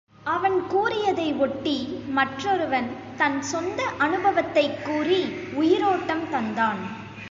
[0.23, 2.01] அவன் கூறியதை ஒட்டி
[2.09, 5.21] மற்றொருவன் தன் சொந்த அனுபவத்தைக் கூறி
[5.53, 6.81] உயிரோட்டம் தந்தான்.